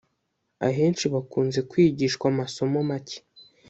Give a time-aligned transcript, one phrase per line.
[0.67, 3.17] ahenshi bakunze kwigishwa amasomo make